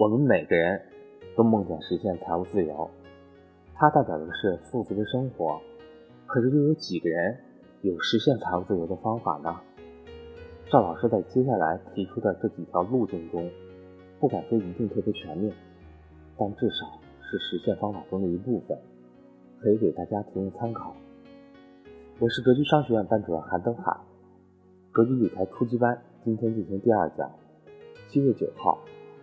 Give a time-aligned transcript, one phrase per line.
[0.00, 0.80] 我们每个人
[1.36, 2.88] 都梦想实现财务自由，
[3.74, 5.60] 它代表的是富足的生活。
[6.24, 7.36] 可是又有几个人
[7.82, 9.60] 有实现财务自由的方法呢？
[10.70, 13.46] 赵老师在接下来提出的这几条路径中，
[14.18, 15.52] 不敢说一定特别全面，
[16.38, 16.86] 但至少
[17.20, 18.78] 是实现方法中的一部分，
[19.60, 20.96] 可以给大家提供参考。
[22.20, 23.94] 我是格局商学院班主任韩登海，
[24.92, 27.30] 格局理财初级班今天进行第二讲，
[28.08, 28.78] 七月九号。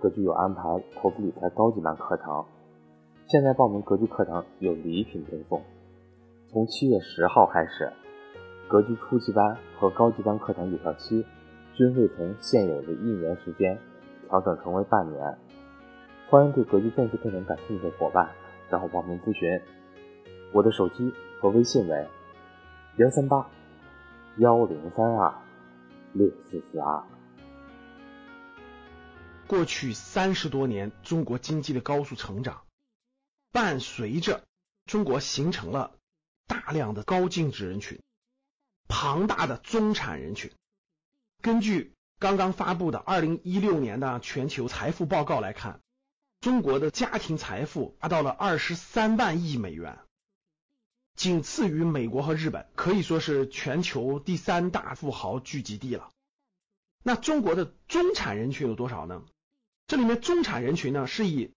[0.00, 0.62] 格局有安排
[0.96, 2.42] 投资理财高级班课程，
[3.26, 5.62] 现在报名格局课程有礼品赠送。
[6.48, 7.92] 从七月十号开始，
[8.66, 11.26] 格局初级班和高级班课程有效期
[11.74, 13.78] 均会从现有的一年时间
[14.26, 15.36] 调整成为半年。
[16.30, 18.30] 欢迎对格局正式课程感兴趣的伙伴
[18.70, 19.60] 找我报名咨询。
[20.54, 22.06] 我的手机和微信为
[22.96, 23.46] 幺三八
[24.38, 25.30] 幺零三二
[26.14, 27.02] 六四四二。
[29.50, 32.62] 过去三十多年，中国经济的高速成长，
[33.50, 34.44] 伴随着
[34.86, 35.98] 中国形成了
[36.46, 38.00] 大量的高净值人群、
[38.86, 40.52] 庞大的中产人群。
[41.42, 45.80] 根据刚刚发布的二零一六年的全球财富报告来看，
[46.40, 49.98] 中国的家庭财富达到了二十三万亿美元，
[51.16, 56.12] 仅次于美国和日本，可以说是全球第三大富豪聚集地了。
[57.02, 59.24] 那中国的中产人群有多少呢？
[59.90, 61.50] 这里面中产人群呢，是以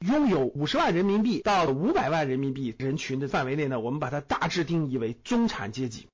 [0.00, 6.08] 拥有五十万人民币到五百万人民币人群的范围内呢，我们把它大致定义为中产阶级。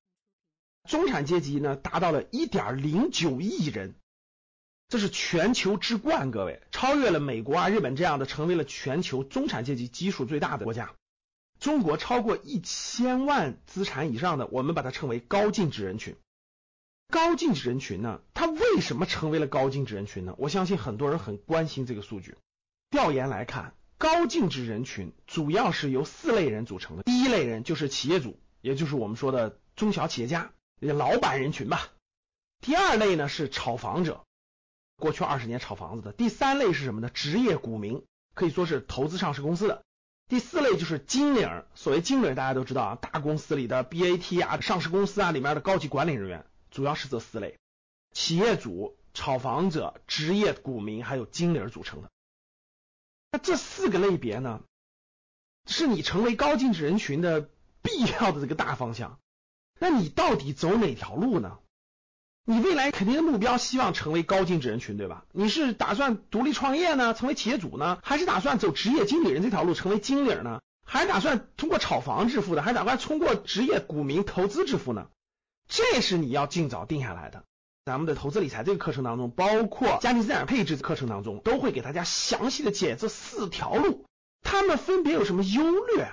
[0.87, 3.95] 中产阶级呢，达到了一点零九亿人，
[4.91, 10.93] 这是全球之冠，各位超越了美国啊、日本这样的，成为了全球中产阶级基数最大的国家。
[11.61, 16.15] 中国超过一千万资产以上的，我们把它称为高净值人群。
[17.11, 18.21] 高净值人群呢？
[18.35, 20.35] 他为什么成为了高净值人群呢？
[20.39, 22.37] 我相信很多人很关心这个数据。
[22.91, 27.03] 调研来看，高净值人群主要是由四类人组成的。
[27.05, 31.89] 第一类人就是企业主，也就是我们说的中小企业家，老板人群吧。
[32.61, 34.25] 第二类呢是炒房者，
[34.97, 36.13] 过去二十年炒房子的。
[36.13, 37.11] 第三类是什么呢？
[37.13, 39.83] 职业股民，可以说是投资上市公司的。
[40.27, 46.45] 第四类就是经理，所谓经理大家都知道啊，大公司里的 BAT 啊，上市公司啊里面的高级管理人员。
[46.75, 47.57] 主要是这四类：
[48.11, 52.11] 企业主、炒房者、职业股民还有经理组成的。
[53.31, 54.61] 那这四个类别呢，
[55.67, 57.49] 是你成为高净值人群的
[57.81, 59.21] 必要的这个大方向。
[59.79, 61.59] 那你到底走哪条路呢？
[62.45, 65.25] 你未来肯定的目标希望成为高净值人群，对吧？
[65.31, 70.61] 你是打算独立创业呢，成为企业主呢，还是打算走职业经理人这条路，成为经理呢？
[70.85, 72.63] 还是打算通过炒房致富的？
[72.63, 75.09] 还是打算通过职业股民投资致富呢？
[75.69, 77.45] 这是你要尽早定下来的。
[77.85, 84.07] 咱们的投资理财这个课程当中，包括家庭资产配置课程当中，都会给大家详细的解这四条路，
[84.43, 86.13] 它们分别有什么优劣？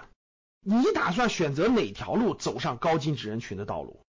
[0.63, 4.01] 你打算选择哪条路走上高净值人群的道路？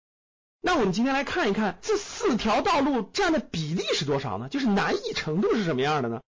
[0.60, 4.48] 那我们今天来看一看这四条道路占的比例是多少呢？
[4.48, 6.20] 就是难易程度是什么样的呢？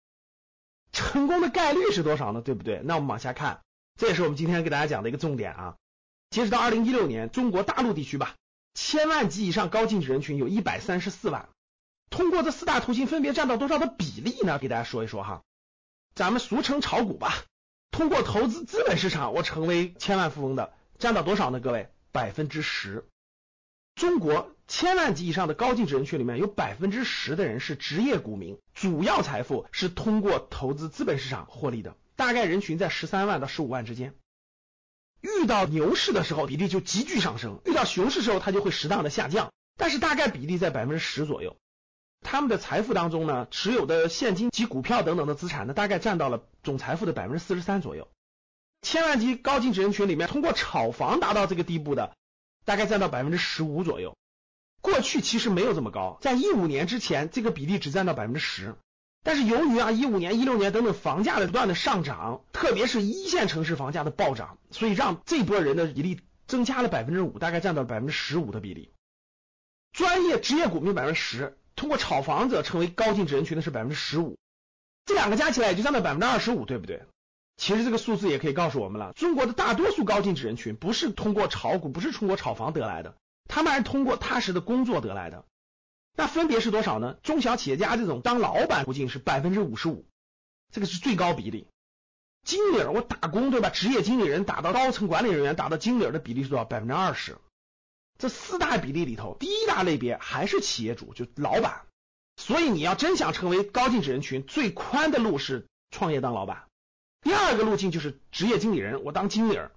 [0.92, 2.42] 成功的概率是多少呢？
[2.42, 2.80] 对不对？
[2.84, 3.62] 那我们往下看，
[3.98, 5.76] 这也是我们今天给大家讲的一个重点啊。
[6.30, 8.34] 截止到二零一六年，中国大陆地区吧。
[8.74, 11.48] 千万级以上高净值人群有一百三十四万，
[12.10, 14.58] 通过这四大途径分别占到多少的比例呢？
[14.58, 15.42] 给大家说一说哈，
[16.14, 17.44] 咱们俗称炒股吧，
[17.90, 21.60] 通过投资资本市场我成为千万富翁的占到多少呢？
[21.60, 23.06] 各位，百分之十。
[23.94, 34.14] 中国千万级以上的高净值人群里面有百分之十的人是职业股民，主要财富是通过投资资本市场获利的，大概人群在十三万到十五万之间。
[35.24, 39.50] 遇到牛市的时候，比例就急剧上升；遇到熊市时候，它就会适当的下降。
[39.78, 41.56] 但是大概比例在百分之十左右。
[42.20, 48.08] 他们的财富当中呢，持有的现金及股票等等的资产呢，大概占到了总财富的百分之四十三左右。
[48.82, 52.14] 千万级高净值人群里面，通过炒房达到这个地步的，
[52.66, 54.16] 大概占到百分之十五左右。
[54.82, 58.74] 过去其实没有这么高，在一五年之前，这个比例只占到百分之十。
[59.24, 68.92] 但是由于啊，一五年、一六年等等房价的不断的上涨，特别是一线城市房价的暴涨，所以让这波人的比例增加了百分之五，大概占到百分之十五的比例。
[69.92, 74.36] 专业职业股民百分之十，通过炒房者成为高净值人群的是百分之十五，
[75.06, 77.02] 这两个加起来也就占到百分之二十五，对不对？
[77.56, 83.14] 其实这个数字也可以告诉我们了，中国的大多数高净值人群不是通过炒股，不是通过炒房得来的，
[83.48, 85.46] 他们还是通过踏实的工作得来的。
[86.16, 87.16] 那分别是多少呢？
[87.22, 90.04] 中小企业家这种当老板途径是百分之五十五，
[90.72, 91.66] 这个是最高比例。
[92.44, 93.70] 经理我打工对吧？
[93.70, 96.64] 职业经理人打到高层管理人员，打到经理的比例是多少？
[96.64, 97.38] 百分之二十。
[98.16, 101.82] 这四大比例里头，第一大类别还是企业主，就老板。
[102.36, 106.64] 所以你要真想成为高净值人群，最宽的路是创业当老板。
[107.22, 109.70] 第二个路径就是职业经理人，我当经理人，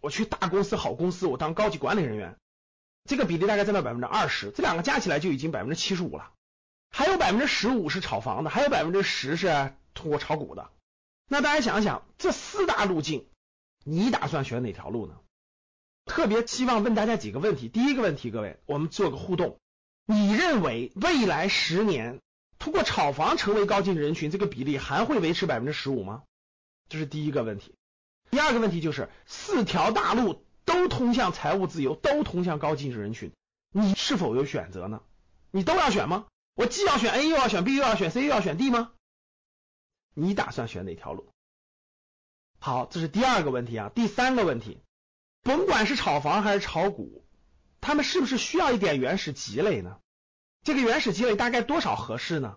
[0.00, 2.36] 我去大公司、好公司，我当高级管理人员。
[3.04, 6.32] 这个比例大概占到百分之二十，这两个加起来就已经百分之七十五了。
[6.90, 10.70] 还有百分之十五是炒房的，还有百分之十是通过炒股的。
[11.28, 13.26] 那大家想想，这四大路径，
[13.84, 15.16] 你打算选哪条路呢？
[16.06, 17.68] 特别希望问大家几个问题。
[17.68, 19.58] 第一个问题，各位，我们做个互动。
[20.06, 22.20] 你认为未来十年
[22.58, 26.22] 通过炒房成为高净值人群这个比例还会维持百分之十五吗？
[26.88, 27.74] 这是第一个问题。
[28.30, 33.32] 第二个问题就是四条大路都通向财务自由，都通向高净值人群，
[33.70, 35.02] 你是否有选择呢？
[35.50, 36.26] 你都要选吗？
[36.54, 38.92] 我既要选 A 又要选 B 又要选 C 又要选 D 吗？
[40.14, 41.28] 你打算选哪条路？
[42.58, 43.90] 好，这是第二个问题啊。
[43.94, 44.80] 第三个问题，
[45.42, 47.24] 甭管是炒房还是炒股。
[47.80, 49.98] 他们是不是需要一点原始积累呢？
[50.62, 52.56] 这个原始积累大概多少合适呢？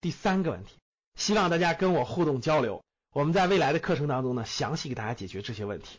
[0.00, 0.78] 第三个问题，
[1.16, 5.98] 希望大家跟我互动交流，我们在未来的课程当中呢，详细给大家解决这些问题，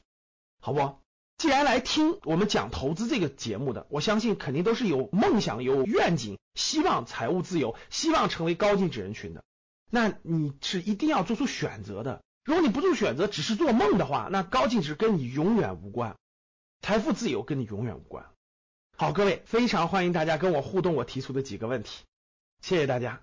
[0.62, 0.98] 好不？
[1.38, 9.44] 既然来听我们讲投资这个节目的，我相信肯定都是有梦想、有愿景，希望财务自由，希望成为高净值人群的。
[9.90, 12.24] 那你是一定要做出选择的。
[12.44, 16.16] 如果你不做选择，只是做梦的话，那高净值跟你永远无关，
[16.82, 18.26] 财富自由跟你永远无关。
[18.98, 22.06] 好，各位，非常欢迎大家跟我互动，我提出的几个问题，
[22.62, 23.22] 谢谢大家。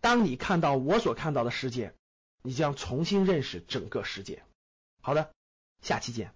[0.00, 1.94] 当你看到我所看到的世界，
[2.42, 4.42] 你将重新认识整个世界。
[5.02, 5.32] 好的，
[5.82, 6.32] 下期见。